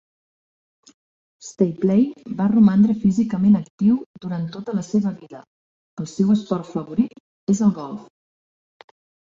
Stapley 1.47 2.31
va 2.39 2.47
romandre 2.53 2.95
físicament 3.03 3.59
actiu 3.61 3.99
durant 4.25 4.49
tota 4.57 4.77
la 4.79 4.87
seva 4.89 5.13
vida, 5.21 5.45
el 6.05 6.11
seu 6.17 6.35
esport 6.39 6.73
favorit 6.75 7.57
és 7.57 7.65
el 7.71 7.79
golf. 7.81 8.93